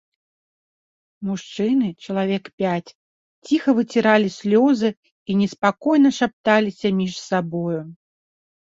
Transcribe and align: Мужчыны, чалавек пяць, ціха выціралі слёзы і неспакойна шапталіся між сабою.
Мужчыны, 1.29 1.89
чалавек 2.07 2.43
пяць, 2.63 2.89
ціха 3.45 3.69
выціралі 3.81 4.29
слёзы 4.39 4.89
і 4.99 5.31
неспакойна 5.45 6.09
шапталіся 6.23 6.87
між 7.05 7.13
сабою. 7.31 7.81